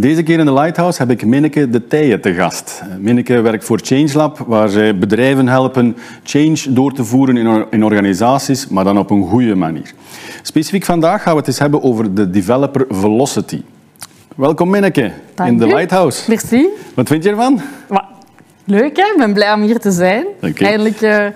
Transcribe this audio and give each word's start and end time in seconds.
Deze 0.00 0.22
keer 0.22 0.38
in 0.38 0.44
de 0.44 0.52
Lighthouse 0.52 0.98
heb 0.98 1.10
ik 1.10 1.26
Minneke 1.26 1.70
de 1.70 1.86
Tijen 1.86 2.20
te 2.20 2.34
gast. 2.34 2.82
Minneke 2.98 3.40
werkt 3.40 3.64
voor 3.64 3.80
ChangeLab, 3.82 4.38
waar 4.46 4.68
zij 4.68 4.98
bedrijven 4.98 5.48
helpen 5.48 5.96
change 6.22 6.58
door 6.68 6.92
te 6.92 7.04
voeren 7.04 7.36
in, 7.36 7.66
in 7.70 7.84
organisaties, 7.84 8.68
maar 8.68 8.84
dan 8.84 8.98
op 8.98 9.10
een 9.10 9.28
goede 9.28 9.54
manier. 9.54 9.92
Specifiek 10.42 10.84
vandaag 10.84 11.22
gaan 11.22 11.32
we 11.32 11.38
het 11.38 11.48
eens 11.48 11.58
hebben 11.58 11.82
over 11.82 12.14
de 12.14 12.30
developer 12.30 12.86
velocity. 12.88 13.62
Welkom 14.36 14.70
Minneke 14.70 15.12
Dank 15.34 15.50
in 15.50 15.58
de. 15.58 15.66
Lighthouse. 15.66 16.24
Merci. 16.28 16.68
Wat 16.94 17.08
vind 17.08 17.24
je 17.24 17.30
ervan? 17.30 17.60
Leuk, 18.64 18.96
hè? 18.96 19.02
Ik 19.02 19.14
ben 19.16 19.32
blij 19.32 19.52
om 19.52 19.62
hier 19.62 19.78
te 19.78 19.90
zijn. 19.90 20.24
Eindelijk 20.40 21.00
eh, 21.00 21.26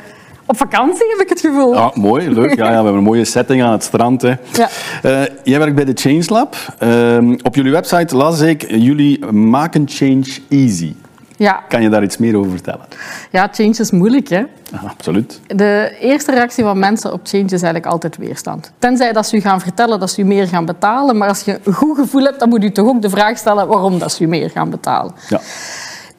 op 0.47 0.57
vakantie, 0.57 1.07
heb 1.09 1.21
ik 1.21 1.29
het 1.29 1.41
gevoel. 1.41 1.75
Ja, 1.75 1.91
mooi, 1.95 2.31
leuk. 2.31 2.55
Ja, 2.55 2.65
ja, 2.65 2.69
we 2.69 2.75
hebben 2.75 2.95
een 2.95 3.03
mooie 3.03 3.25
setting 3.25 3.63
aan 3.63 3.73
het 3.73 3.83
strand. 3.83 4.23
Hè. 4.23 4.35
Ja. 4.53 4.69
Eh, 5.03 5.23
jij 5.43 5.59
werkt 5.59 5.75
bij 5.75 5.85
de 5.85 5.93
Change 5.95 6.25
Lab. 6.27 6.57
Ehm, 6.79 7.37
op 7.43 7.55
jullie 7.55 7.73
website 7.73 8.17
las 8.17 8.41
ik, 8.41 8.71
jullie 8.71 9.27
maken 9.27 9.85
change 9.89 10.27
easy. 10.49 10.95
Ja. 11.37 11.63
Kan 11.69 11.83
je 11.83 11.89
daar 11.89 12.03
iets 12.03 12.17
meer 12.17 12.37
over 12.37 12.51
vertellen? 12.51 12.87
ja, 13.31 13.49
change 13.53 13.75
is 13.79 13.91
moeilijk, 13.91 14.29
hè? 14.29 14.43
Absoluut. 14.87 15.41
De 15.47 15.97
eerste 16.01 16.33
reactie 16.33 16.65
van 16.65 16.79
mensen 16.79 17.13
op 17.13 17.21
change 17.23 17.45
is 17.45 17.51
eigenlijk 17.51 17.87
altijd 17.87 18.17
weerstand. 18.17 18.73
Tenzij 18.79 19.13
dat 19.13 19.27
ze 19.27 19.37
u 19.37 19.41
gaan 19.41 19.61
vertellen 19.61 20.01
dat 20.01 20.11
ze 20.11 20.21
u 20.21 20.25
meer 20.25 20.49
gaan 20.49 20.65
betalen. 20.65 21.17
Maar 21.17 21.29
als 21.29 21.41
je 21.41 21.61
een 21.65 21.73
goed 21.73 21.97
gevoel 21.97 22.23
hebt, 22.23 22.39
dan 22.39 22.49
moet 22.49 22.65
u 22.65 22.73
toch 22.73 22.87
ook 22.87 23.03
de 23.03 23.11
vraag 23.11 23.39
stellen 23.39 23.67
waarom 23.67 23.99
dat 23.99 24.13
ze 24.13 24.25
u 24.25 24.27
meer 24.27 24.51
gaan 24.51 24.71
betalen. 24.71 25.13
Ja. 25.29 25.41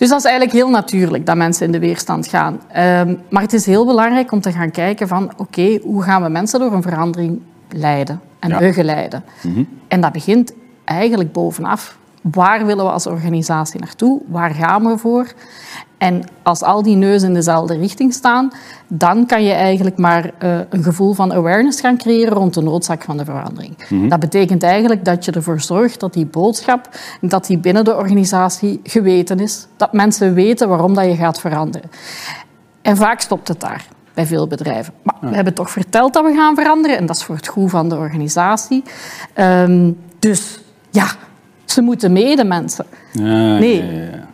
Dus 0.06 0.14
dat 0.14 0.24
is 0.24 0.30
eigenlijk 0.32 0.58
heel 0.60 0.70
natuurlijk 0.70 1.26
dat 1.26 1.36
mensen 1.36 1.66
in 1.66 1.72
de 1.72 1.80
weerstand 1.80 2.28
gaan. 2.28 2.60
Ehm, 2.72 3.16
maar 3.30 3.42
het 3.42 3.54
is 3.54 3.66
heel 3.66 3.86
belangrijk 3.86 4.32
om 4.32 4.42
te 4.42 4.52
gaan 4.52 4.72
kijken 4.72 5.08
van 5.08 5.32
oké, 5.38 5.80
hoe 5.84 6.04
gaan 6.04 6.24
we 6.24 6.30
mensen 6.30 6.60
door 6.60 6.74
een 6.74 6.82
verandering 6.82 7.42
leiden 7.70 8.22
en 8.40 8.50
Ja. 8.50 8.58
begeleiden. 8.60 9.24
En 9.88 10.02
dat 10.02 10.12
begint 10.12 10.54
eigenlijk 10.84 11.32
bovenaf. 11.32 11.98
Waar 12.22 12.66
willen 12.66 12.86
we 12.86 12.92
als 12.92 13.08
organisatie 13.08 13.80
naartoe? 13.80 14.22
Waar 14.28 14.52
gaan 14.54 14.84
we 14.84 14.98
voor? 14.98 15.34
En 15.98 16.24
als 16.44 16.62
al 16.62 16.84
die 16.84 16.96
neuzen 16.96 17.28
in 17.28 17.34
dezelfde 17.34 17.78
richting 17.78 18.14
staan, 18.14 18.52
dan 18.88 19.26
kan 19.26 19.44
je 19.44 19.52
eigenlijk 19.52 19.98
maar 19.98 20.32
eh, 20.38 20.58
een 20.70 20.84
gevoel 20.84 21.14
van 21.14 21.34
awareness 21.34 21.80
gaan 21.80 21.98
creëren 21.98 22.34
rond 22.34 22.54
de 22.54 22.62
noodzaak 22.62 23.04
van 23.04 23.18
de 23.18 23.26
verandering. 23.26 23.76
Dat 24.10 24.20
betekent 24.20 24.64
eigenlijk 24.64 25.06
dat 25.06 25.26
je 25.26 25.32
ervoor 25.32 25.62
zorgt 25.62 26.00
dat 26.00 26.14
die 26.14 26.26
boodschap 26.26 26.90
dat 27.22 27.46
die 27.46 27.58
binnen 27.58 27.84
de 27.84 27.96
organisatie 27.96 28.80
geweten 28.84 29.40
is. 29.40 29.68
Dat 29.78 29.94
mensen 29.94 30.34
weten 30.34 30.70
waarom 30.70 30.94
dat 30.94 31.06
je 31.06 31.16
gaat 31.16 31.40
veranderen. 31.40 31.90
En 32.82 32.98
vaak 32.98 33.20
stopt 33.20 33.48
het 33.48 33.60
daar 33.60 33.86
bij 34.14 34.26
veel 34.26 34.48
bedrijven. 34.48 34.94
Maar 35.04 35.16
we 35.22 35.36
hebben 35.36 35.54
toch 35.54 35.70
verteld 35.70 36.14
dat 36.14 36.24
we 36.26 36.34
gaan 36.34 36.56
veranderen 36.56 36.98
en 36.98 37.06
dat 37.06 37.16
is 37.16 37.24
voor 37.24 37.36
het 37.36 37.48
goed 37.48 37.70
van 37.70 37.90
de 37.90 37.96
organisatie. 37.96 38.84
Ehm, 39.34 39.92
dus 40.20 40.60
ja, 40.90 41.08
ze 41.66 41.82
moeten 41.82 42.12
mee, 42.12 42.36
de 42.36 42.46
mensen. 42.46 42.86
Ja, 43.12 43.58
Nee. 43.58 43.86
ja. 43.96 44.34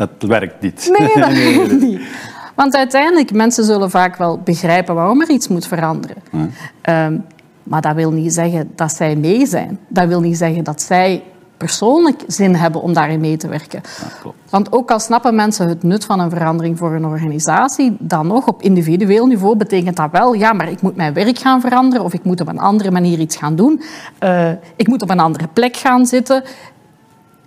Dat 0.00 0.28
werkt 0.28 0.60
niet. 0.60 0.96
Nee, 0.98 1.18
dat 1.18 1.32
weet 1.68 1.80
niet. 1.80 2.00
Want 2.54 2.76
uiteindelijk, 2.76 3.32
mensen 3.32 3.64
zullen 3.64 3.90
vaak 3.90 4.16
wel 4.16 4.38
begrijpen 4.38 4.94
waarom 4.94 5.20
er 5.20 5.30
iets 5.30 5.48
moet 5.48 5.66
veranderen. 5.66 6.16
Ehm, 6.80 7.18
maar 7.62 7.80
dat 7.80 7.94
wil 7.94 8.12
niet 8.12 8.32
zeggen 8.32 8.70
dat 8.74 8.92
zij 8.92 9.16
mee 9.16 9.46
zijn. 9.46 9.78
Dat 9.88 10.08
wil 10.08 10.20
niet 10.20 10.36
zeggen 10.36 10.64
dat 10.64 10.82
zij 10.82 11.22
persoonlijk 11.56 12.22
zin 12.26 12.54
hebben 12.54 12.82
om 12.82 12.92
daarin 12.92 13.20
mee 13.20 13.36
te 13.36 13.48
werken. 13.48 13.80
Want 14.50 14.72
ook 14.72 14.90
al 14.90 14.98
snappen 14.98 15.34
mensen 15.34 15.68
het 15.68 15.82
nut 15.82 16.04
van 16.04 16.20
een 16.20 16.30
verandering 16.30 16.78
voor 16.78 16.92
een 16.92 17.04
organisatie, 17.04 17.96
dan 17.98 18.26
nog 18.26 18.46
op 18.46 18.62
individueel 18.62 19.26
niveau 19.26 19.56
betekent 19.56 19.96
dat 19.96 20.10
wel, 20.10 20.32
ja, 20.32 20.52
maar 20.52 20.70
ik 20.70 20.82
moet 20.82 20.96
mijn 20.96 21.12
werk 21.12 21.38
gaan 21.38 21.60
veranderen 21.60 22.04
of 22.04 22.14
ik 22.14 22.24
moet 22.24 22.40
op 22.40 22.48
een 22.48 22.58
andere 22.58 22.90
manier 22.90 23.18
iets 23.18 23.36
gaan 23.36 23.56
doen. 23.56 23.82
Eh, 24.18 24.50
ik 24.76 24.88
moet 24.88 25.02
op 25.02 25.10
een 25.10 25.20
andere 25.20 25.48
plek 25.52 25.76
gaan 25.76 26.06
zitten. 26.06 26.42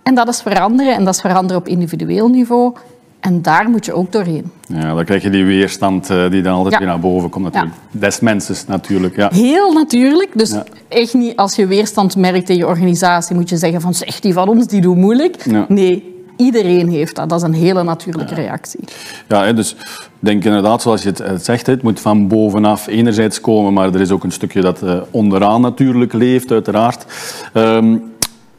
En 0.04 0.14
dat 0.14 0.28
is 0.28 0.40
veranderen 0.42 0.94
en 0.94 1.04
dat 1.04 1.14
is 1.14 1.20
veranderen 1.20 1.56
op 1.62 1.68
individueel 1.68 2.28
niveau. 2.28 2.72
En 3.20 3.42
daar 3.42 3.70
moet 3.70 3.84
je 3.84 3.92
ook 3.92 4.12
doorheen. 4.12 4.50
Ja, 4.66 4.94
dan 4.94 5.04
krijg 5.04 5.22
je 5.22 5.30
die 5.30 5.44
weerstand 5.44 6.10
eh, 6.10 6.30
die 6.30 6.42
dan 6.42 6.52
altijd 6.54 6.72
Ja. 6.72 6.78
weer 6.78 6.88
naar 6.88 7.00
boven 7.00 7.30
komt 7.30 7.44
natuurlijk. 7.44 7.74
Des 7.90 8.20
mensen 8.20 8.56
natuurlijk, 8.66 9.16
ja. 9.16 9.28
Heel 9.32 9.72
natuurlijk. 9.72 10.30
Dus 10.34 10.50
Ja. 10.50 10.64
echt 10.88 11.14
niet 11.14 11.36
als 11.36 11.56
je 11.56 11.66
weerstand 11.66 12.16
merkt 12.16 12.48
in 12.48 12.56
je 12.56 12.66
organisatie, 12.66 13.34
moet 13.36 13.48
je 13.48 13.56
zeggen 13.56 13.80
van 13.80 13.94
zeg 13.94 14.20
die 14.20 14.32
van 14.32 14.48
ons, 14.48 14.66
die 14.66 14.80
doet 14.80 14.96
moeilijk. 14.96 15.46
Nee, 15.68 16.14
iedereen 16.36 16.88
heeft 16.88 17.16
dat. 17.16 17.28
Dat 17.28 17.38
is 17.38 17.44
een 17.46 17.54
hele 17.54 17.82
natuurlijke 17.82 18.34
reactie. 18.34 18.80
Ja, 19.28 19.52
dus 19.52 19.72
ik 19.72 20.10
denk 20.18 20.44
inderdaad, 20.44 20.82
zoals 20.82 21.02
je 21.02 21.08
het, 21.08 21.18
het 21.18 21.44
zegt, 21.44 21.66
het 21.66 21.82
moet 21.82 22.00
van 22.00 22.28
bovenaf 22.28 22.86
enerzijds 22.86 23.40
komen, 23.40 23.72
maar 23.72 23.94
er 23.94 24.00
is 24.00 24.10
ook 24.10 24.24
een 24.24 24.32
stukje 24.32 24.60
dat 24.60 24.82
eh, 24.82 24.96
onderaan 25.10 25.60
natuurlijk 25.60 26.12
leeft, 26.12 26.50
uiteraard. 26.50 27.04
Ehm, 27.52 27.96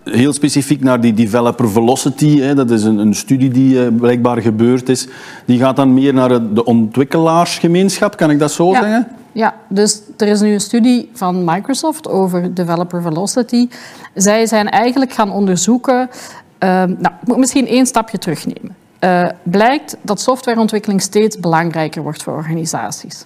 heel 0.06 0.34
specifiek 0.34 0.84
naar 0.84 1.02
die 1.02 1.14
developer 1.14 1.70
velocity, 1.70 2.40
hè, 2.40 2.56
dat 2.56 2.72
is 2.72 2.84
een, 2.84 2.98
een 2.98 3.14
studie 3.14 3.50
die 3.50 3.86
eh, 3.86 3.88
blijkbaar 3.96 4.42
gebeurd 4.42 4.90
is. 4.90 5.08
Die 5.46 5.60
gaat 5.60 5.76
dan 5.76 5.94
meer 5.94 6.14
naar 6.14 6.54
de 6.54 6.64
ontwikkelaarsgemeenschap, 6.64 8.18
kan 8.18 8.30
ik 8.30 8.40
dat 8.40 8.52
zo 8.52 8.72
zeggen? 8.72 9.08
Ja, 9.32 9.54
dus 9.68 10.02
er 10.18 10.28
is 10.28 10.42
nu 10.42 10.54
een 10.54 10.60
studie 10.60 11.10
van 11.14 11.44
Microsoft 11.44 12.08
over 12.08 12.54
developer 12.54 13.02
velocity. 13.02 13.68
Zij 14.14 14.46
zijn 14.46 14.70
eigenlijk 14.70 15.12
gaan 15.12 15.32
onderzoeken. 15.32 16.10
ehm, 16.58 16.96
nou, 17.00 17.14
ik 17.22 17.28
moet 17.28 17.38
misschien 17.38 17.68
één 17.68 17.86
stapje 17.86 18.18
terugnemen. 18.18 18.76
Eh, 19.00 19.30
blijkt 19.44 19.98
dat 20.02 20.22
softwareontwikkeling 20.22 21.02
steeds 21.02 21.40
belangrijker 21.40 22.02
wordt 22.02 22.24
voor 22.24 22.34
organisaties. 22.34 23.26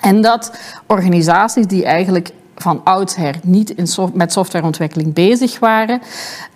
En 0.00 0.22
dat 0.22 0.52
organisaties 0.86 1.66
die 1.66 1.84
eigenlijk 1.84 2.30
van 2.56 2.80
oudsher 2.84 3.34
niet 3.42 3.70
in 3.70 3.86
soft- 3.86 4.14
met 4.14 4.32
softwareontwikkeling 4.32 5.12
bezig 5.12 5.58
waren, 5.58 6.00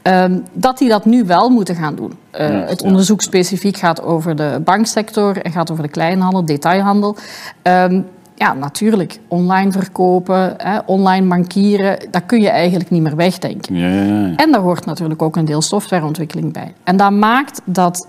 ehm, 0.03 0.39
dat 0.53 0.79
die 0.79 0.89
dat 0.89 1.05
nu 1.05 1.25
wel 1.25 1.49
moeten 1.49 1.75
gaan 1.75 1.95
doen. 1.95 2.13
Eh, 2.31 2.67
het 2.67 2.83
onderzoek 2.83 3.23
specifiek 3.23 3.77
gaat 3.77 4.03
over 4.03 4.37
de 4.37 4.61
banksector 4.65 5.43
en 5.43 5.53
gaat 5.53 5.71
over 5.71 5.83
de 5.83 5.91
kleinhandel, 5.91 6.45
detailhandel. 6.45 7.17
Ehm, 7.63 8.01
ja, 8.35 8.55
natuurlijk, 8.55 9.19
online 9.29 9.73
verkopen, 9.73 10.55
hè, 10.57 10.79
online 10.87 11.27
bankieren, 11.27 11.99
dat 12.11 12.23
kun 12.27 12.41
je 12.41 12.49
eigenlijk 12.49 12.91
niet 12.91 13.03
meer 13.03 13.17
wegdenken. 13.17 13.75
Ja, 13.75 13.89
ja, 13.89 14.03
ja. 14.03 14.37
En 14.37 14.53
daar 14.53 14.61
hoort 14.61 14.85
natuurlijk 14.85 15.23
ook 15.23 15.37
een 15.37 15.45
deel 15.45 15.63
softwareontwikkeling 15.63 16.53
bij. 16.53 16.75
En 16.85 16.97
dat 16.97 17.11
maakt 17.11 17.61
dat 17.65 18.09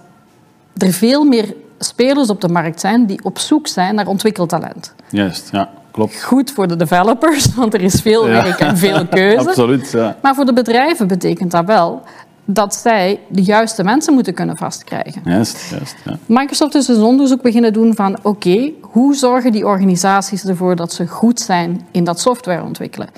er 0.77 0.91
veel 0.91 1.23
meer 1.23 1.53
spelers 1.79 2.29
op 2.29 2.41
de 2.41 2.49
markt 2.49 2.79
zijn 2.79 3.05
die 3.05 3.23
op 3.23 3.39
zoek 3.39 3.67
zijn 3.67 3.95
naar 3.95 4.07
ontwikkeltalent. 4.07 4.93
Juist, 5.09 5.49
ja, 5.51 5.69
klopt. 5.91 6.23
Goed 6.23 6.51
voor 6.51 6.67
de 6.67 6.75
developers, 6.75 7.53
want 7.55 7.73
er 7.73 7.81
is 7.81 8.01
veel 8.01 8.27
Ja. 8.27 8.43
werk 8.43 8.59
en 8.59 8.77
veel 8.77 9.05
keuze. 9.07 9.47
Absoluut, 9.49 9.91
ja. 9.91 10.15
Maar 10.21 10.35
voor 10.35 10.45
de 10.45 10.53
bedrijven 10.53 11.07
betekent 11.07 11.51
dat 11.51 11.65
wel 11.65 12.01
dat 12.45 12.75
zij 12.75 13.19
de 13.27 13.41
juiste 13.41 13.83
mensen 13.83 14.13
moeten 14.13 14.33
kunnen 14.33 14.57
vastkrijgen. 14.57 15.21
Juist, 15.25 15.69
juist, 15.69 15.95
ja. 16.05 16.17
Microsoft 16.25 16.75
is 16.75 16.85
dus 16.85 16.97
een 16.97 17.03
onderzoek 17.03 17.41
beginnen 17.41 17.73
doen 17.73 17.95
van 17.95 18.17
oké, 18.21 18.71
hoe 18.91 19.15
zorgen 19.15 19.51
die 19.51 19.65
organisaties 19.65 20.45
ervoor 20.45 20.75
dat 20.75 20.93
ze 20.93 21.07
goed 21.07 21.39
zijn 21.39 21.87
in 21.91 22.03
dat 22.03 22.19
software 22.19 22.63
ontwikkelen? 22.63 23.09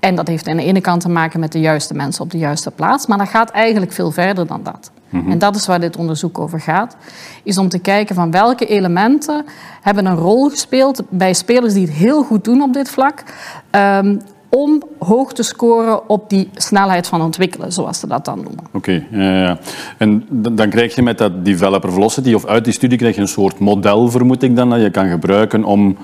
En 0.00 0.14
dat 0.14 0.28
heeft 0.28 0.48
aan 0.48 0.56
de 0.56 0.64
ene 0.64 0.80
kant 0.80 1.00
te 1.00 1.08
maken 1.08 1.40
met 1.40 1.52
de 1.52 1.60
juiste 1.60 1.94
mensen 1.94 2.24
op 2.24 2.30
de 2.30 2.38
juiste 2.38 2.70
plaats, 2.70 3.06
maar 3.06 3.18
dat 3.18 3.28
gaat 3.28 3.50
eigenlijk 3.50 3.92
veel 3.92 4.10
verder 4.10 4.46
dan 4.46 4.62
dat. 4.62 4.90
En 5.28 5.38
dat 5.38 5.56
is 5.56 5.66
waar 5.66 5.80
dit 5.80 5.96
onderzoek 5.96 6.38
over 6.38 6.60
gaat, 6.60 6.96
is 7.42 7.58
om 7.58 7.68
te 7.68 7.78
kijken 7.78 8.14
van 8.14 8.30
welke 8.30 8.66
elementen 8.66 9.44
hebben 9.80 10.06
een 10.06 10.16
rol 10.16 10.48
gespeeld 10.48 11.02
bij 11.08 11.34
spelers 11.34 11.72
die 11.72 11.86
het 11.86 11.94
heel 11.94 12.22
goed 12.22 12.44
doen 12.44 12.62
op 12.62 12.72
dit 12.72 12.90
vlak, 12.90 13.22
ehm, 13.70 14.16
om 14.54 14.82
hoog 14.98 15.32
te 15.32 15.42
scoren 15.42 16.08
op 16.08 16.30
die 16.30 16.50
snelheid 16.54 17.06
van 17.06 17.22
ontwikkelen, 17.22 17.72
zoals 17.72 17.98
ze 17.98 18.06
dat 18.06 18.24
dan 18.24 18.42
noemen. 18.42 18.64
Oké, 18.72 19.06
ja, 19.10 19.22
ja, 19.22 19.42
ja. 19.42 19.58
En 19.98 20.26
dan 20.30 20.68
krijg 20.68 20.94
je 20.94 21.02
met 21.02 21.18
dat 21.18 21.44
developer 21.44 21.92
velocity, 21.92 22.34
of 22.34 22.46
uit 22.46 22.64
die 22.64 22.72
studie 22.72 22.98
krijg 22.98 23.14
je 23.14 23.20
een 23.20 23.28
soort 23.28 23.58
model, 23.58 24.10
vermoed 24.10 24.42
ik 24.42 24.56
dan, 24.56 24.70
dat 24.70 24.80
je 24.80 24.90
kan 24.90 25.08
gebruiken 25.08 25.64
om 25.64 25.96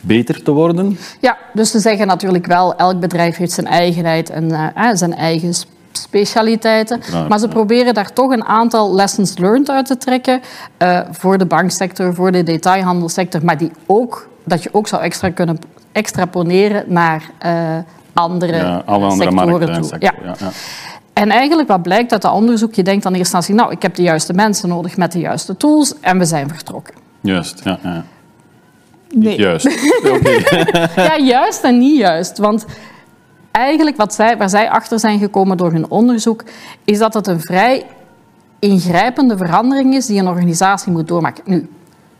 beter 0.00 0.42
te 0.42 0.50
worden. 0.50 0.98
Ja, 1.20 1.38
dus 1.52 1.70
ze 1.70 1.78
zeggen 1.78 2.06
natuurlijk 2.06 2.46
wel, 2.46 2.76
elk 2.76 3.00
bedrijf 3.00 3.36
heeft 3.36 3.52
zijn 3.52 3.66
eigenheid 3.66 4.30
en 4.30 4.52
eh, 4.52 4.88
eh, 4.88 4.96
zijn 4.96 5.14
eigen 5.14 5.54
sp- 5.54 5.70
specialiteiten. 5.92 7.00
Maar 7.28 7.38
ze 7.38 7.46
ja. 7.46 7.52
proberen 7.52 7.94
daar 7.94 8.12
toch 8.12 8.30
een 8.30 8.44
aantal 8.44 8.94
lessons 8.94 9.38
learned 9.38 9.70
uit 9.70 9.86
te 9.86 9.96
trekken 9.96 10.40
eh, 10.76 11.00
voor 11.10 11.38
de 11.38 11.46
banksector, 11.46 12.14
voor 12.14 12.32
de 12.32 12.42
detailhandelsector, 12.42 13.44
maar 13.44 13.58
die 13.58 13.70
ook, 13.86 14.28
dat 14.44 14.62
je 14.62 14.68
ook 14.72 14.88
zou 14.88 15.02
extra 15.02 15.30
kunnen 15.30 15.58
extraponeren 15.92 16.84
naar 16.86 17.30
eh, 17.38 17.78
andere, 18.12 18.56
Ja, 18.56 18.82
alle 18.86 19.06
andere 19.06 19.30
sectoren 19.30 19.48
markten 19.48 19.68
en 19.68 19.80
toe. 19.80 19.84
sector. 19.90 20.12
Ja. 20.24 20.28
Ja, 20.28 20.34
ja. 20.38 20.50
En 21.12 21.30
eigenlijk 21.30 21.68
wat 21.68 21.82
blijkt 21.82 22.12
uit 22.12 22.22
dat 22.22 22.32
onderzoek, 22.32 22.74
je 22.74 22.82
denkt 22.82 23.06
aan 23.06 23.12
de 23.12 23.18
eerste 23.18 23.36
instantie, 23.36 23.62
nou, 23.64 23.76
ik 23.76 23.82
heb 23.82 23.94
de 23.94 24.02
juiste 24.02 24.32
mensen 24.32 24.68
nodig 24.68 24.96
met 24.96 25.12
de 25.12 25.18
juiste 25.18 25.56
tools 25.56 26.00
en 26.00 26.18
we 26.18 26.24
zijn 26.24 26.48
vertrokken. 26.48 26.94
Juist, 27.20 27.60
ja, 27.64 27.78
ja. 27.82 28.04
Nee. 29.10 29.28
Niet 29.28 29.38
juist. 29.38 29.64
Ja, 30.96 31.18
juist 31.18 31.62
en 31.62 31.78
niet 31.78 31.96
juist. 31.98 32.38
Want 32.38 32.64
eigenlijk 33.50 33.96
wat 33.96 34.14
zij, 34.14 34.36
waar 34.36 34.48
zij 34.48 34.70
achter 34.70 35.00
zijn 35.00 35.18
gekomen 35.18 35.56
door 35.56 35.72
hun 35.72 35.90
onderzoek, 35.90 36.44
is 36.84 36.98
dat 36.98 37.14
het 37.14 37.26
een 37.26 37.40
vrij 37.40 37.84
ingrijpende 38.58 39.36
verandering 39.36 39.94
is 39.94 40.06
die 40.06 40.20
een 40.20 40.28
organisatie 40.28 40.92
moet 40.92 41.08
doormaken. 41.08 41.42
Nu, 41.46 41.68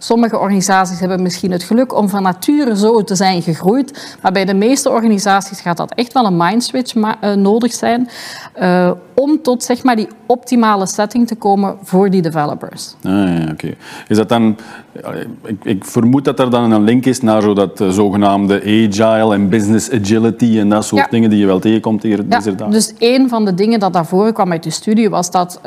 Sommige 0.02 0.38
organisaties 0.38 1.00
hebben 1.00 1.22
misschien 1.22 1.50
het 1.50 1.62
geluk 1.62 1.94
om 1.94 2.08
van 2.08 2.22
nature 2.22 2.76
zo 2.76 3.04
te 3.04 3.14
zijn 3.14 3.42
gegroeid. 3.42 4.16
Maar 4.22 4.32
bij 4.32 4.44
de 4.44 4.54
meeste 4.54 4.90
organisaties 4.90 5.60
gaat 5.60 5.76
dat 5.76 5.94
echt 5.94 6.12
wel 6.12 6.26
een 6.26 6.36
mindswitch 6.36 6.94
uh, 6.94 7.32
nodig 7.32 7.72
zijn. 7.72 8.08
Uh, 8.60 8.90
om 9.14 9.42
tot 9.42 9.64
zeg 9.64 9.82
maar, 9.82 9.96
die 9.96 10.08
optimale 10.26 10.86
setting 10.86 11.26
te 11.26 11.34
komen 11.34 11.76
voor 11.82 12.10
die 12.10 12.22
developers. 12.22 12.94
Ah, 13.02 13.12
ja, 13.12 13.48
oké. 13.52 13.74
Is 14.08 14.16
dat 14.16 14.28
dan... 14.28 14.56
Ik, 15.44 15.56
ik, 15.62 15.84
vermoed 15.84 16.24
dat 16.24 16.38
er 16.38 16.50
dan 16.50 16.72
een 16.72 16.82
link 16.82 17.04
is 17.04 17.20
naar 17.20 17.42
zo 17.42 17.54
dat 17.54 17.80
uh, 17.80 17.88
zogenaamde 17.88 18.60
agile 18.60 19.34
en 19.34 19.48
business 19.48 19.90
agility 19.90 20.58
en 20.58 20.68
dat 20.68 20.84
soort 20.84 21.10
dingen 21.10 21.30
die 21.30 21.38
je 21.38 21.46
wel 21.46 21.58
tegenkomt 21.58 22.02
hier 22.02 22.16
ja, 22.16 22.38
deze 22.38 22.54
dagen. 22.54 22.72
Dus 22.72 22.92
een 22.98 23.28
van 23.28 23.44
de 23.44 23.54
dingen 23.54 23.80
dat 23.80 23.92
naar 23.92 24.06
voren 24.06 24.32
kwam 24.32 24.52
uit 24.52 24.62
de 24.62 24.70
studie 24.70 25.10
was 25.10 25.30
dat 25.30 25.60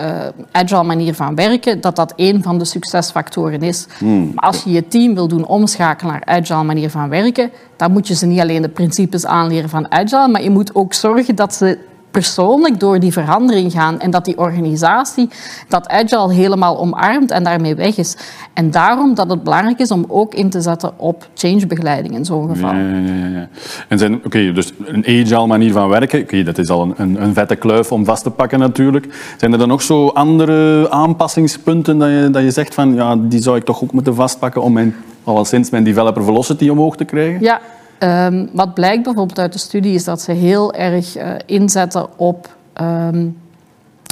agile 0.52 0.84
manier 0.84 1.14
van 1.14 1.36
werken, 1.36 1.82
dat 1.82 1.96
dat 1.96 2.14
een 2.16 2.44
van 2.44 2.58
de 2.58 2.66
succesfactoren 2.66 3.62
is. 3.62 3.88
Hmm. 3.98 4.32
Maar 4.34 4.44
als 4.44 4.64
je 4.64 4.72
je 4.72 4.88
team 4.88 5.14
wil 5.14 5.28
doen 5.28 5.46
omschakelen 5.46 6.14
naar 6.14 6.38
agile 6.38 6.64
manier 6.64 6.90
van 6.90 7.10
werken, 7.10 7.50
dan 7.76 7.92
moet 7.92 8.08
je 8.08 8.16
ze 8.16 8.26
niet 8.26 8.40
alleen 8.40 8.62
de 8.62 8.70
principes 8.70 9.26
aanleren 9.26 9.70
van 9.70 9.92
agile, 9.92 10.28
maar 10.28 10.44
je 10.44 10.50
moet 10.50 10.76
ook 10.76 10.94
zorgen 10.94 11.36
dat 11.36 11.54
ze 11.54 11.78
persoonlijk 12.16 12.80
door 12.80 13.00
die 13.00 13.12
verandering 13.12 13.72
gaan 13.72 14.00
en 14.00 14.12
dat 14.12 14.26
die 14.26 14.38
organisatie 14.38 15.30
dat 15.68 15.88
agile 15.88 16.34
helemaal 16.34 16.80
omarmt 16.80 17.32
en 17.32 17.44
daarmee 17.44 17.76
weg 17.76 17.98
is. 17.98 18.18
En 18.54 18.72
daarom 18.72 19.14
dat 19.14 19.30
het 19.30 19.44
belangrijk 19.44 19.80
is 19.80 19.92
om 19.92 20.06
ook 20.08 20.34
in 20.34 20.50
te 20.50 20.62
zetten 20.62 20.92
op 20.98 21.28
changebegeleiding 21.34 22.16
in 22.16 22.26
zo'n 22.26 22.50
geval. 22.50 22.74
Ja, 22.74 22.80
ja, 22.80 23.28
ja. 23.28 23.48
En 23.88 23.98
zijn, 23.98 24.16
oké, 24.26 24.52
dus 24.52 24.72
een 24.86 25.06
agile 25.06 25.48
manier 25.48 25.72
van 25.72 25.90
werken, 25.90 26.22
oké, 26.22 26.44
dat 26.44 26.58
is 26.58 26.70
al 26.70 26.82
een, 26.82 26.94
een, 26.98 27.24
een, 27.24 27.34
vette 27.34 27.56
kluif 27.56 27.92
om 27.92 28.06
vast 28.06 28.24
te 28.24 28.30
pakken 28.30 28.60
natuurlijk. 28.60 29.34
Zijn 29.38 29.52
er 29.52 29.58
dan 29.58 29.68
nog 29.68 29.82
zo 29.82 30.08
andere 30.08 30.90
aanpassingspunten 30.90 31.98
dat 31.98 32.10
je, 32.10 32.30
dat 32.32 32.44
je 32.44 32.52
zegt 32.52 32.74
van, 32.74 32.94
ja, 32.94 33.16
die 33.16 33.42
zou 33.42 33.58
ik 33.58 33.64
toch 33.66 33.84
ook 33.84 33.92
moeten 33.92 34.16
vastpakken 34.16 34.62
om 34.62 34.74
mijn, 34.74 34.96
sinds 35.42 35.70
mijn 35.70 35.84
developer 35.84 36.24
velocity 36.24 36.70
omhoog 36.70 36.96
te 36.96 37.06
krijgen? 37.06 37.42
Ja, 37.42 37.62
Um, 38.00 38.50
wat 38.54 38.74
blijkt 38.74 39.04
bijvoorbeeld 39.04 39.40
uit 39.40 39.54
de 39.54 39.60
studie 39.60 39.94
is 39.94 40.04
dat 40.04 40.22
ze 40.22 40.32
heel 40.32 40.74
erg 40.74 41.18
uh, 41.18 41.32
inzetten 41.46 42.20
op 42.20 42.56
um, 42.82 43.38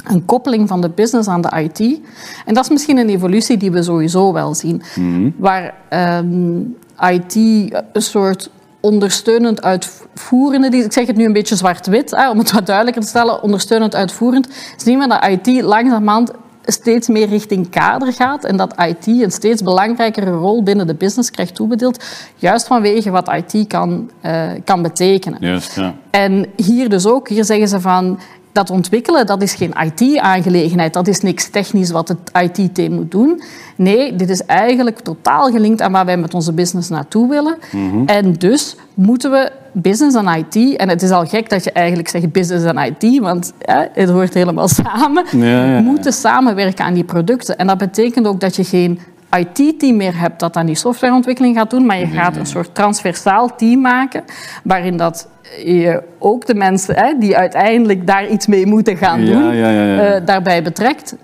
een 0.04 0.24
koppeling 0.24 0.68
van 0.68 0.80
de 0.80 0.88
business 0.88 1.28
aan 1.28 1.40
de 1.40 1.60
IT. 1.62 2.00
En 2.46 2.54
dat 2.54 2.64
is 2.64 2.70
misschien 2.70 2.98
een 2.98 3.08
evolutie 3.08 3.56
die 3.56 3.70
we 3.70 3.82
sowieso 3.82 4.32
wel 4.32 4.54
zien. 4.54 4.82
Mm 4.94 5.14
-hmm. 5.14 5.34
Waar 5.36 5.74
um, 6.18 6.76
IT 6.98 7.34
een 7.34 8.02
soort 8.02 8.50
ondersteunend 8.80 9.62
uitvoerende, 9.62 10.76
ik 10.76 10.92
zeg 10.92 11.06
het 11.06 11.16
nu 11.16 11.24
een 11.24 11.32
beetje 11.32 11.56
zwart-wit, 11.56 12.28
om 12.30 12.38
het 12.38 12.52
wat 12.52 12.66
duidelijker 12.66 13.02
te 13.02 13.08
stellen, 13.08 13.42
ondersteunend 13.42 13.94
uitvoerend, 13.94 14.48
zien 14.76 14.98
we 14.98 15.08
dat 15.08 15.26
IT 15.26 15.62
langzamerhand 15.62 16.30
steeds 16.64 17.08
meer 17.08 17.28
richting 17.28 17.70
kader 17.70 18.12
gaat 18.12 18.44
en 18.44 18.56
dat 18.56 18.74
IT 18.86 19.06
een 19.06 19.30
steeds 19.30 19.62
belangrijkere 19.62 20.30
rol 20.30 20.62
binnen 20.62 20.86
de 20.86 20.94
business 20.94 21.30
krijgt 21.30 21.54
toebedeeld, 21.54 22.04
juist 22.36 22.66
vanwege 22.66 23.10
wat 23.10 23.32
IT 23.32 23.66
kan, 23.66 24.10
uh, 24.22 24.50
kan 24.64 24.82
betekenen. 24.82 25.38
Juist, 25.40 25.74
ja. 25.74 25.94
En 26.10 26.46
hier 26.56 26.88
dus 26.88 27.06
ook, 27.06 27.28
hier 27.28 27.44
zeggen 27.44 27.68
ze 27.68 27.80
van 27.80 28.18
dat 28.54 28.70
ontwikkelen, 28.70 29.26
dat 29.26 29.42
is 29.42 29.54
geen 29.54 29.74
IT-aangelegenheid. 29.84 30.92
Dat 30.92 31.06
is 31.06 31.20
niks 31.20 31.48
technisch 31.48 31.90
wat 31.90 32.08
het 32.08 32.18
IT-team 32.42 32.92
moet 32.92 33.10
doen. 33.10 33.42
Nee, 33.76 34.16
dit 34.16 34.30
is 34.30 34.44
eigenlijk 34.44 35.00
totaal 35.00 35.50
gelinkt 35.50 35.82
aan 35.82 35.92
waar 35.92 36.04
wij 36.04 36.16
met 36.16 36.34
onze 36.34 36.52
business 36.52 36.88
naartoe 36.88 37.28
willen. 37.28 37.56
Mm 37.72 37.90
-hmm. 37.90 38.06
En 38.06 38.32
dus 38.32 38.76
moeten 38.94 39.30
we 39.30 39.50
business 39.72 40.16
en 40.16 40.28
IT, 40.28 40.76
en 40.76 40.88
het 40.88 41.02
is 41.02 41.10
al 41.10 41.26
gek 41.26 41.50
dat 41.50 41.64
je 41.64 41.72
eigenlijk 41.72 42.08
zegt 42.08 42.32
business 42.32 42.64
en 42.64 42.78
IT, 42.78 43.20
want 43.20 43.52
ja, 43.58 43.88
het 43.92 44.08
hoort 44.08 44.34
helemaal 44.34 44.68
samen, 44.84 45.24
ja, 45.30 45.46
ja, 45.46 45.64
ja. 45.64 45.80
moeten 45.80 46.12
samenwerken 46.12 46.84
aan 46.84 46.94
die 46.94 47.04
producten. 47.04 47.56
En 47.56 47.66
dat 47.66 47.78
betekent 47.78 48.26
ook 48.26 48.40
dat 48.40 48.56
je 48.56 48.64
geen 48.64 49.00
IT-team 49.38 49.96
meer 49.96 50.18
hebt 50.18 50.40
dat 50.40 50.56
aan 50.56 50.66
die 50.66 50.74
softwareontwikkeling 50.74 51.56
gaat 51.56 51.70
doen, 51.70 51.86
maar 51.86 51.98
je 51.98 52.06
gaat 52.06 52.36
een 52.36 52.46
soort 52.46 52.74
transversaal 52.74 53.56
team 53.56 53.80
maken, 53.80 54.24
waarin 54.62 54.96
dat 54.96 55.28
je 55.64 56.02
ook 56.18 56.46
de 56.46 56.54
mensen 56.54 56.96
hè, 56.96 57.18
die 57.18 57.36
uiteindelijk 57.36 58.06
daar 58.06 58.28
iets 58.28 58.46
mee 58.46 58.66
moeten 58.66 58.96
gaan 58.96 59.24
doen, 59.24 59.54
uh, 59.54 60.16
daarbij 60.24 60.62
betrekt. 60.62 61.16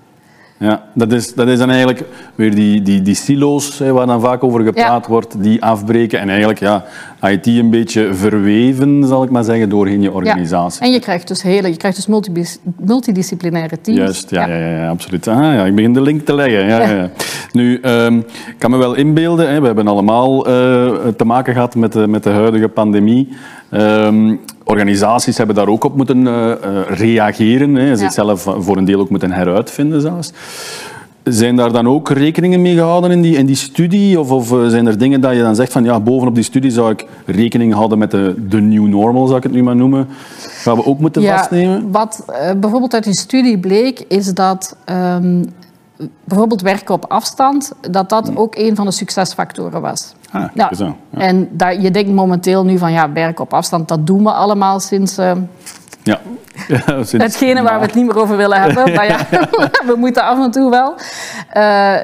Ja, 0.62 0.82
dat 0.94 1.12
is, 1.12 1.34
dat 1.34 1.48
is 1.48 1.58
dan 1.58 1.70
eigenlijk 1.70 2.04
weer 2.34 2.54
die, 2.54 2.82
die, 2.82 3.02
die 3.02 3.14
silo's 3.14 3.78
hè, 3.78 3.92
waar 3.92 4.06
dan 4.06 4.20
vaak 4.20 4.44
over 4.44 4.62
gepraat 4.62 5.04
ja. 5.04 5.10
wordt, 5.10 5.42
die 5.42 5.62
afbreken 5.62 6.20
en 6.20 6.28
eigenlijk 6.28 6.58
ja, 6.58 6.84
IT 7.22 7.46
een 7.46 7.70
beetje 7.70 8.14
verweven, 8.14 9.06
zal 9.06 9.22
ik 9.22 9.30
maar 9.30 9.44
zeggen, 9.44 9.68
doorheen 9.68 10.02
je 10.02 10.12
organisatie. 10.12 10.80
Ja. 10.80 10.86
En 10.86 10.92
je 10.92 11.00
krijgt 11.00 11.28
dus, 11.28 11.42
hele, 11.42 11.68
je 11.68 11.76
krijgt 11.76 11.96
dus 11.96 12.22
multidisciplinaire 12.76 13.80
teams. 13.80 13.98
Juist, 13.98 14.30
ja, 14.30 14.46
ja. 14.46 14.56
ja, 14.56 14.76
ja 14.76 14.88
absoluut. 14.88 15.28
Ah, 15.28 15.38
ja, 15.38 15.64
ik 15.64 15.74
begin 15.74 15.92
de 15.92 16.00
link 16.00 16.24
te 16.24 16.34
leggen. 16.34 16.66
Ja, 16.66 16.88
ja. 16.88 17.10
Nu, 17.52 17.80
um, 17.82 18.18
ik 18.46 18.54
kan 18.58 18.70
me 18.70 18.76
wel 18.76 18.94
inbeelden, 18.94 19.50
hè, 19.50 19.60
we 19.60 19.66
hebben 19.66 19.88
allemaal 19.88 20.48
uh, 20.48 20.52
te 21.16 21.24
maken 21.24 21.52
gehad 21.52 21.74
met 21.74 21.92
de, 21.92 22.06
met 22.06 22.22
de 22.22 22.30
huidige 22.30 22.68
pandemie. 22.68 23.28
Um, 23.70 24.40
organisaties 24.70 25.36
hebben 25.36 25.56
daar 25.56 25.68
ook 25.68 25.84
op 25.84 25.96
moeten 25.96 26.26
uh, 26.26 26.52
reageren. 26.88 27.74
Hè. 27.74 27.96
Zichzelf 27.96 28.42
voor 28.58 28.76
een 28.76 28.84
deel 28.84 29.00
ook 29.00 29.10
moeten 29.10 29.32
heruitvinden 29.32 30.00
zelfs. 30.00 30.32
Zijn 31.22 31.56
daar 31.56 31.72
dan 31.72 31.88
ook 31.88 32.10
rekeningen 32.10 32.62
mee 32.62 32.74
gehouden 32.74 33.10
in 33.10 33.20
die, 33.20 33.36
in 33.36 33.46
die 33.46 33.56
studie? 33.56 34.20
Of, 34.20 34.30
of 34.30 34.54
zijn 34.68 34.86
er 34.86 34.98
dingen 34.98 35.20
dat 35.20 35.34
je 35.34 35.42
dan 35.42 35.54
zegt 35.54 35.72
van 35.72 35.84
ja, 35.84 36.00
bovenop 36.00 36.34
die 36.34 36.44
studie 36.44 36.70
zou 36.70 36.90
ik 36.90 37.06
rekening 37.26 37.74
houden 37.74 37.98
met 37.98 38.10
de, 38.10 38.34
de 38.48 38.60
new 38.60 38.86
normal, 38.86 39.26
zou 39.26 39.36
ik 39.36 39.42
het 39.42 39.52
nu 39.52 39.62
maar 39.62 39.76
noemen? 39.76 40.08
Gaan 40.38 40.76
we 40.76 40.86
ook 40.86 40.98
moeten 40.98 41.22
ja, 41.22 41.36
vastnemen? 41.36 41.90
Wat 41.90 42.24
uh, 42.28 42.50
bijvoorbeeld 42.60 42.94
uit 42.94 43.04
die 43.04 43.16
studie 43.16 43.58
bleek, 43.58 44.04
is 44.08 44.34
dat 44.34 44.76
um, 44.90 45.44
bijvoorbeeld 46.24 46.60
werken 46.60 46.94
op 46.94 47.04
afstand, 47.08 47.72
dat 47.90 48.08
dat 48.08 48.36
ook 48.36 48.56
een 48.56 48.76
van 48.76 48.86
de 48.86 48.92
succesfactoren 48.92 49.80
was. 49.80 50.14
Ah, 50.30 50.44
ja. 50.54 50.74
Zo, 50.74 50.96
ja. 51.10 51.18
En 51.18 51.48
daar, 51.50 51.80
je 51.80 51.90
denkt 51.90 52.10
momenteel 52.10 52.64
nu 52.64 52.78
van 52.78 52.92
ja, 52.92 53.12
werken 53.12 53.44
op 53.44 53.54
afstand, 53.54 53.88
dat 53.88 54.06
doen 54.06 54.22
we 54.22 54.32
allemaal 54.32 54.80
sinds. 54.80 55.18
Uh, 55.18 55.32
ja. 56.02 56.20
ja 56.68 56.84
sinds, 56.86 57.12
hetgene 57.12 57.62
waar 57.62 57.80
we 57.80 57.86
het 57.86 57.94
niet 57.94 58.06
meer 58.06 58.18
over 58.18 58.36
willen 58.36 58.60
hebben. 58.60 58.94
maar 58.94 59.06
ja, 59.06 59.18
we 59.90 59.94
moeten 59.96 60.22
af 60.22 60.44
en 60.44 60.50
toe 60.50 60.70
wel. 60.70 60.94
Uh, 61.56 61.96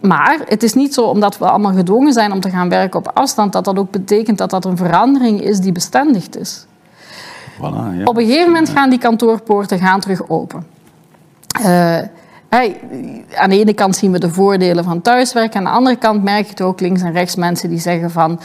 maar 0.00 0.38
het 0.46 0.62
is 0.62 0.74
niet 0.74 0.94
zo 0.94 1.02
omdat 1.02 1.38
we 1.38 1.44
allemaal 1.44 1.72
gedwongen 1.72 2.12
zijn 2.12 2.32
om 2.32 2.40
te 2.40 2.50
gaan 2.50 2.68
werken 2.68 2.98
op 2.98 3.10
afstand, 3.14 3.52
dat 3.52 3.64
dat 3.64 3.78
ook 3.78 3.90
betekent 3.90 4.38
dat 4.38 4.50
dat 4.50 4.64
een 4.64 4.76
verandering 4.76 5.40
is 5.40 5.60
die 5.60 5.72
bestendigd 5.72 6.38
is. 6.38 6.66
Voilà, 7.56 7.96
ja. 7.98 8.04
Op 8.04 8.16
een 8.16 8.26
gegeven 8.26 8.46
moment 8.46 8.68
gaan 8.68 8.90
die 8.90 8.98
kantoorpoorten 8.98 9.78
gaan 9.78 10.00
terug 10.00 10.28
open. 10.28 10.66
Uh, 11.60 11.98
Hey, 12.48 12.80
aan 13.34 13.50
de 13.50 13.58
ene 13.58 13.74
kant 13.74 13.96
zien 13.96 14.12
we 14.12 14.18
de 14.18 14.30
voordelen 14.30 14.84
van 14.84 15.02
thuiswerken. 15.02 15.58
Aan 15.58 15.64
de 15.64 15.70
andere 15.70 15.96
kant 15.96 16.22
merk 16.22 16.44
je 16.44 16.50
het 16.50 16.62
ook 16.62 16.80
links 16.80 17.02
en 17.02 17.12
rechts 17.12 17.36
mensen 17.36 17.68
die 17.68 17.78
zeggen 17.78 18.10
van... 18.10 18.40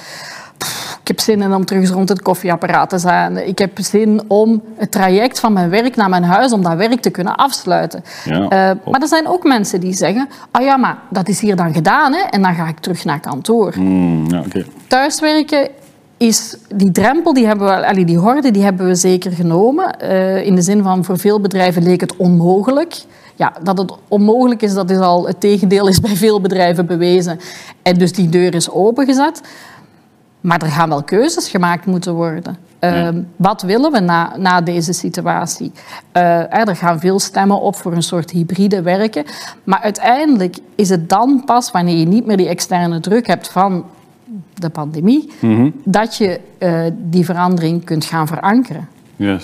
ik 1.02 1.08
heb 1.08 1.20
zin 1.20 1.42
in 1.42 1.54
om 1.54 1.66
terug 1.66 1.90
rond 1.90 2.10
het 2.10 2.22
koffieapparaat 2.22 2.90
te 2.90 2.98
zijn. 2.98 3.48
Ik 3.48 3.60
heb 3.60 3.72
zin 3.80 4.22
om 4.28 4.62
het 4.76 4.92
traject 4.92 5.40
van 5.40 5.54
mijn 5.54 5.70
werk 5.70 5.96
naar 5.96 6.10
mijn 6.10 6.24
huis... 6.24 6.52
om 6.52 6.64
dat 6.64 6.76
werk 6.76 7.02
te 7.02 7.10
kunnen 7.10 7.36
afsluiten. 7.36 8.04
Ja, 8.26 8.42
uh, 8.42 8.50
maar 8.92 9.02
er 9.02 9.08
zijn 9.08 9.28
ook 9.28 9.44
mensen 9.44 9.80
die 9.80 9.94
zeggen... 9.94 10.30
ah 10.52 10.64
ja, 10.64 10.78
maar 10.78 10.98
dat 11.10 11.28
is 11.28 11.40
hier 11.40 11.56
dan 11.56 11.74
gedaan 11.74 12.14
hè, 12.14 12.22
en 12.30 12.42
dan 12.42 12.56
ga 12.56 12.68
ik 12.68 12.80
terug 12.80 13.06
naar 13.06 13.20
kantoor. 13.20 13.74
Mm, 13.78 14.30
ja, 14.30 14.40
okay. 14.40 14.66
Thuiswerken 14.88 15.70
is 16.18 16.58
die 16.76 16.92
drempel, 16.92 17.34
die, 17.34 17.46
hebben 17.46 17.68
we, 17.68 17.88
allee, 17.88 18.06
die 18.06 18.18
horde, 18.18 18.52
die 18.52 18.64
hebben 18.64 18.88
we 18.88 18.96
zeker 18.96 19.32
genomen. 19.32 19.96
Uh, 20.04 20.46
in 20.46 20.56
de 20.56 20.62
zin 20.62 20.84
van 20.84 21.06
voor 21.06 21.18
veel 21.18 21.40
bedrijven 21.40 21.84
leek 21.84 22.02
het 22.02 22.16
onmogelijk. 22.16 23.04
Ja, 23.42 23.54
dat 23.64 23.78
het 23.78 23.94
onmogelijk 24.08 24.62
is, 24.62 24.74
dat 24.74 24.90
is 24.90 24.98
al 24.98 25.28
het 25.28 25.40
tegendeel 25.40 25.88
is 25.88 26.00
bij 26.00 26.16
veel 26.16 26.42
bedrijven 26.42 26.86
bewezen. 26.86 27.40
En 27.82 27.98
dus 27.98 28.14
die 28.14 28.30
deur 28.30 28.56
is 28.56 28.70
opengezet. 28.70 29.42
Maar 30.42 30.62
er 30.62 30.72
gaan 30.72 30.90
wel 30.90 31.04
keuzes 31.04 31.50
gemaakt 31.50 31.86
moeten 31.86 32.14
worden. 32.14 32.58
Ja. 32.80 33.12
Uh, 33.12 33.22
wat 33.36 33.62
willen 33.62 33.92
we 33.92 34.00
na, 34.00 34.38
na 34.38 34.62
deze 34.62 34.94
situatie? 34.94 35.72
Uh, 36.18 36.68
er 36.68 36.76
gaan 36.76 37.00
veel 37.00 37.20
stemmen 37.20 37.62
op 37.62 37.76
voor 37.76 37.94
een 37.94 38.04
soort 38.04 38.32
hybride 38.32 38.82
werken. 38.82 39.24
Maar 39.64 39.80
uiteindelijk 39.80 40.58
is 40.76 40.90
het 40.90 41.10
dan 41.10 41.42
pas 41.46 41.72
wanneer 41.72 41.98
je 41.98 42.08
niet 42.08 42.26
meer 42.26 42.38
die 42.38 42.48
externe 42.48 43.00
druk 43.00 43.28
hebt 43.28 43.48
van 43.48 43.86
de 44.54 44.70
pandemie, 44.70 45.32
mm 45.40 45.56
-hmm. 45.56 45.74
dat 45.84 46.18
je 46.18 46.40
uh, 46.60 46.84
die 46.98 47.26
verandering 47.26 47.84
kunt 47.84 48.06
gaan 48.06 48.28
verankeren. 48.28 48.88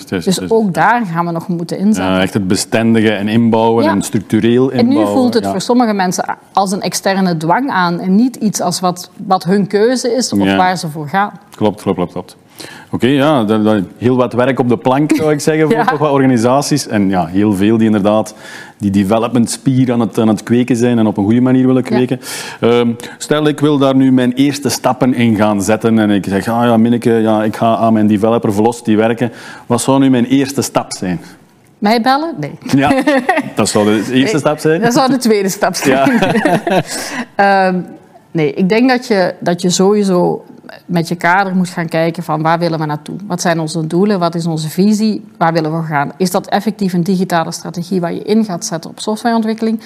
Dus 0.08 0.50
ook 0.50 0.74
daar 0.74 1.06
gaan 1.06 1.26
we 1.26 1.32
nog 1.32 1.48
moeten 1.48 1.78
inzetten. 1.78 2.12
Ja, 2.14 2.20
echt 2.20 2.34
het 2.34 2.48
bestendigen 2.48 3.16
en 3.16 3.28
inbouwen 3.28 3.84
Ja. 3.84 3.90
en 3.90 4.02
structureel 4.02 4.72
En 4.72 4.78
inbouwen. 4.78 5.06
nu 5.08 5.12
voelt 5.20 5.34
het 5.34 5.44
ja. 5.44 5.50
voor 5.50 5.60
sommige 5.60 5.92
mensen 5.92 6.36
als 6.52 6.72
een 6.72 6.80
externe 6.82 7.36
dwang 7.36 7.70
aan 7.70 8.00
en 8.00 8.14
niet 8.14 8.36
iets 8.36 8.60
als 8.60 8.80
wat, 8.80 9.10
wat 9.26 9.44
hun 9.44 9.66
keuze 9.66 10.14
is 10.14 10.32
of 10.32 10.44
Ja. 10.44 10.56
waar 10.56 10.76
ze 10.78 10.88
voor 10.88 11.08
gaan. 11.08 11.32
Klopt, 11.50 11.82
klopt, 11.82 11.96
klopt. 11.96 12.12
klopt. 12.12 12.36
Oké, 12.90 13.06
ja, 13.06 13.44
dat, 13.44 13.64
dat- 13.64 13.82
heel 13.98 14.16
wat 14.16 14.32
werk 14.32 14.58
op 14.58 14.68
de 14.68 14.76
plank, 14.76 15.12
zou 15.16 15.32
ik 15.32 15.40
zeggen, 15.40 15.64
voor 15.64 15.74
Ja. 15.76 15.84
toch 15.84 15.98
wat 15.98 16.10
organisaties. 16.10 16.86
En 16.86 17.08
ja, 17.08 17.26
heel 17.26 17.52
veel 17.54 17.76
die 17.76 17.86
inderdaad 17.86 18.34
die 18.78 18.90
development 18.90 19.50
spier 19.50 19.92
aan 19.92 20.00
het, 20.00 20.18
aan 20.18 20.28
het 20.28 20.42
kweken 20.42 20.76
zijn 20.76 20.98
en 20.98 21.06
op 21.06 21.16
een 21.16 21.24
goede 21.24 21.40
manier 21.40 21.66
willen 21.66 21.82
kweken. 21.82 22.20
Ehm, 22.60 22.88
stel, 23.18 23.46
ik 23.48 23.60
wil 23.60 23.78
daar 23.78 23.94
nu 23.96 24.12
mijn 24.12 24.32
eerste 24.32 24.68
stappen 24.68 25.14
in 25.14 25.36
gaan 25.36 25.62
zetten 25.62 25.98
en 25.98 26.10
ik 26.10 26.24
zeg, 26.28 26.48
ah 26.48 26.64
ja, 26.64 26.76
Minneke, 26.76 27.10
ja, 27.12 27.42
ik 27.42 27.56
ga 27.56 27.76
aan 27.76 27.92
mijn 27.92 28.06
developer 28.06 28.52
velocity 28.52 28.96
werken. 28.96 29.32
Wat 29.66 29.80
zou 29.80 29.98
nu 30.00 30.10
mijn 30.10 30.24
eerste 30.24 30.62
stap 30.62 30.92
zijn? 30.92 31.20
Mij 31.78 32.00
bellen? 32.02 32.34
Nee. 32.40 32.52
Ja, 32.76 33.02
dat 33.54 33.68
zou 33.68 33.84
de 33.84 33.90
eerste 33.96 34.12
Nee, 34.14 34.38
stap 34.38 34.58
zijn. 34.58 34.80
Dat 34.80 34.92
zou 34.94 35.10
de 35.10 35.16
tweede 35.16 35.48
stap 35.48 35.74
zijn. 35.74 36.12
Ja. 36.12 36.82
Ehm, 37.68 37.80
Nee, 38.30 38.52
ik 38.54 38.68
denk 38.68 38.88
dat 38.90 39.06
je, 39.06 39.34
dat 39.40 39.62
je 39.62 39.70
sowieso 39.70 40.44
met 40.86 41.08
je 41.08 41.14
kader 41.14 41.56
moet 41.56 41.68
gaan 41.68 41.88
kijken 41.88 42.22
van 42.22 42.42
waar 42.42 42.58
willen 42.58 42.78
we 42.78 42.86
naartoe? 42.86 43.16
Wat 43.26 43.40
zijn 43.40 43.60
onze 43.60 43.86
doelen? 43.86 44.18
Wat 44.18 44.34
is 44.34 44.46
onze 44.46 44.68
visie? 44.68 45.24
Waar 45.38 45.52
willen 45.52 45.80
we 45.80 45.86
gaan? 45.86 46.12
Is 46.16 46.30
dat 46.30 46.48
effectief 46.48 46.92
een 46.92 47.02
digitale 47.02 47.52
strategie 47.52 48.00
waar 48.00 48.12
je 48.12 48.22
in 48.22 48.44
gaat 48.44 48.64
zetten 48.64 48.90
op 48.90 49.00
softwareontwikkeling? 49.00 49.80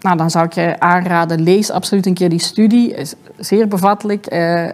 Nou, 0.00 0.16
dan 0.16 0.30
zou 0.30 0.44
ik 0.44 0.52
je 0.52 0.80
aanraden, 0.80 1.42
lees 1.42 1.70
absoluut 1.70 2.06
een 2.06 2.14
keer 2.14 2.28
die 2.28 2.38
studie. 2.38 2.94
Is 2.94 3.14
zeer 3.38 3.68
bevattelijk. 3.68 4.26
Eh. 4.26 4.64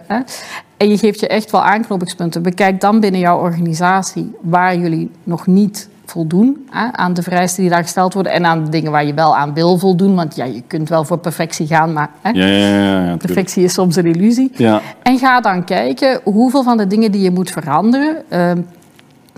En 0.77 0.89
je 0.89 0.97
geeft 0.97 1.19
je 1.19 1.27
echt 1.27 1.51
wel 1.51 1.63
aanknopingspunten. 1.63 2.41
Bekijk 2.41 2.81
dan 2.81 2.99
binnen 2.99 3.19
jouw 3.19 3.39
organisatie 3.39 4.35
waar 4.41 4.77
jullie 4.77 5.11
nog 5.23 5.47
niet 5.47 5.89
voldoen 6.13 6.67
aan 6.91 7.13
de 7.13 7.21
vereisten 7.21 7.61
die 7.61 7.71
daar 7.71 7.81
gesteld 7.81 8.13
worden 8.13 8.31
en 8.31 8.45
aan 8.45 8.63
de 8.63 8.69
dingen 8.69 8.91
waar 8.91 9.05
je 9.05 9.13
wel 9.13 9.35
aan 9.37 9.53
wil 9.53 9.77
voldoen. 9.77 10.15
Want 10.15 10.35
ja, 10.35 10.45
je 10.45 10.63
kunt 10.67 10.89
wel 10.89 11.03
voor 11.03 11.17
perfectie 11.17 11.67
gaan, 11.67 11.93
maar 11.93 12.09
hè, 12.21 12.29
Ja, 12.29 12.45
ja, 12.45 13.05
ja, 13.05 13.17
perfectie 13.17 13.63
is 13.63 13.73
soms 13.73 13.95
een 13.95 14.05
illusie. 14.05 14.51
Ja. 14.55 14.81
En 15.03 15.17
ga 15.17 15.41
dan 15.41 15.63
kijken 15.63 16.19
hoeveel 16.23 16.63
van 16.63 16.77
de 16.77 16.87
dingen 16.87 17.11
die 17.11 17.21
je 17.21 17.31
moet 17.31 17.51
veranderen. 17.51 18.23
ehm, 18.29 18.61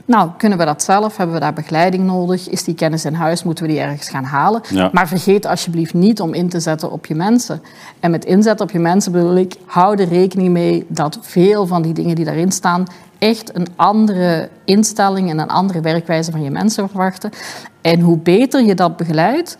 nou, 0.08 0.30
kunnen 0.38 0.58
we 0.58 0.66
dat 0.66 0.84
zelf? 0.84 1.18
Hebben 1.18 1.36
we 1.36 1.42
daar 1.42 1.54
begeleiding 1.54 2.04
nodig? 2.06 2.50
Is 2.50 2.64
die 2.64 2.76
kennis 2.76 3.06
in 3.06 3.14
huis? 3.14 3.44
Moeten 3.44 3.66
we 3.66 3.72
die 3.72 3.80
ergens 3.80 4.10
gaan 4.10 4.24
halen? 4.24 4.62
Ja. 4.70 4.90
Maar 4.94 5.08
vergeet 5.08 5.46
alsjeblieft 5.46 5.94
niet 5.94 6.22
om 6.22 6.34
in 6.34 6.50
te 6.50 6.60
zetten 6.60 6.92
op 6.92 7.06
je 7.06 7.16
mensen. 7.16 7.62
En 8.00 8.12
met 8.12 8.26
inzet 8.26 8.62
op 8.62 8.72
je 8.72 8.80
mensen 8.80 9.12
bedoel 9.12 9.36
ik, 9.36 9.56
hou 9.66 10.02
er 10.02 10.08
rekening 10.08 10.50
mee 10.50 10.86
dat 10.88 11.18
veel 11.22 11.68
van 11.68 11.82
die 11.82 11.94
dingen 11.94 12.16
die 12.16 12.26
daarin 12.26 12.52
staan 12.52 12.86
echt 13.26 13.56
een 13.56 13.68
andere 13.76 14.50
instelling 14.66 15.30
en 15.30 15.40
een 15.40 15.50
andere 15.50 15.82
werkwijze 15.82 16.32
van 16.32 16.44
je 16.44 16.50
mensen 16.50 16.90
verwachten. 16.90 17.32
En 17.82 18.00
hoe 18.00 18.18
beter 18.18 18.64
je 18.64 18.76
dat 18.76 18.98
begeleidt, 18.98 19.58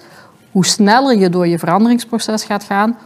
hoe 0.52 0.66
sneller 0.66 1.18
je 1.18 1.30
door 1.30 1.48
je 1.48 1.60
veranderingsproces 1.60 2.44
gaat 2.44 2.64
gaan, 2.64 2.98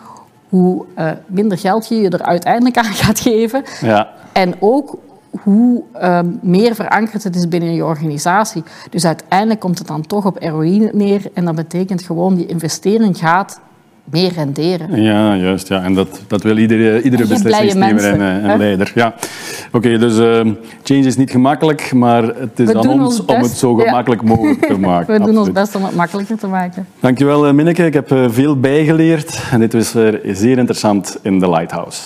hoe 0.49 0.85
eh, 0.95 1.11
minder 1.25 1.57
geld 1.57 1.87
je 1.87 1.95
je 1.95 2.09
er 2.09 2.21
uiteindelijk 2.21 2.77
aan 2.77 2.93
gaat 3.03 3.19
geven. 3.19 3.63
Ja. 3.81 4.09
En 4.31 4.55
ook 4.59 4.97
hoe 5.43 5.83
ehm, 5.93 6.27
meer 6.41 6.75
verankerd 6.75 7.23
het 7.23 7.35
is 7.35 7.47
binnen 7.47 7.73
je 7.73 7.85
organisatie. 7.85 8.63
Dus 8.89 9.05
uiteindelijk 9.05 9.59
komt 9.59 9.77
het 9.77 9.87
dan 9.87 10.07
toch 10.07 10.25
op 10.25 10.37
ROI 10.39 10.89
neer. 10.93 11.21
En 11.33 11.45
dat 11.45 11.55
betekent 11.55 12.01
gewoon, 12.01 12.35
die 12.35 12.45
investering 12.45 13.17
gaat 13.17 13.59
meer 14.11 14.31
renderen. 14.33 15.01
Ja, 15.01 15.35
juist. 15.35 15.67
Ja. 15.67 15.83
En 15.83 15.93
dat, 15.93 16.21
dat 16.27 16.43
wil 16.43 16.57
iedere, 16.57 17.01
iedere 17.01 17.27
beslissingsnemer 17.27 18.03
en, 18.03 18.21
eh, 18.21 18.51
en 18.51 18.57
leider. 18.57 18.91
Ja. 18.95 19.13
Oké, 19.71 19.97
dus 19.97 20.17
ehm, 20.17 20.53
change 20.83 21.05
is 21.05 21.17
niet 21.17 21.31
gemakkelijk, 21.31 21.93
maar 21.93 22.23
het 22.23 22.59
is 22.59 22.67
We 22.67 22.77
aan 22.77 22.87
ons 23.01 23.25
om 23.25 23.35
het 23.41 23.51
zo 23.51 23.77
Ja. 23.77 23.83
gemakkelijk 23.85 24.21
mogelijk 24.23 24.65
te 24.65 24.77
maken. 24.89 25.19
We 25.19 25.25
doen 25.25 25.37
ons 25.37 25.51
best 25.51 25.75
om 25.75 25.83
het 25.83 25.95
makkelijker 25.95 26.37
te 26.37 26.47
maken. 26.47 26.87
Dankjewel, 26.99 27.47
eh, 27.47 27.53
Minneke. 27.53 27.85
Ik 27.85 27.93
heb 27.93 28.11
eh, 28.11 28.25
veel 28.29 28.59
bijgeleerd 28.59 29.39
en 29.51 29.59
dit 29.59 29.73
was 29.73 29.93
weer 29.93 30.19
zeer 30.31 30.57
interessant 30.57 31.17
in 31.21 31.39
The 31.39 31.49
Lighthouse. 31.49 32.01